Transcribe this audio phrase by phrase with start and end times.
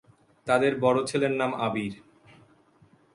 [0.47, 1.93] তাদের বড় ছেলের নাম আবীর।